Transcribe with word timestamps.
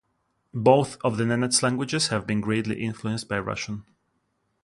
Both 0.55 0.97
of 1.03 1.17
the 1.17 1.25
Nenets 1.25 1.61
languages 1.61 2.07
have 2.07 2.25
been 2.25 2.41
greatly 2.41 2.81
influenced 2.81 3.29
by 3.29 3.37
Russian. 3.37 3.85